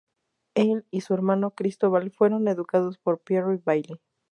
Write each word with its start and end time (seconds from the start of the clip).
Él 0.55 0.87
y 0.89 1.01
su 1.01 1.13
hermano 1.13 1.51
Cristóbal 1.51 2.09
fueron 2.09 2.47
educados 2.47 2.97
por 2.97 3.19
Pierre 3.19 3.59
Bayle. 3.63 4.01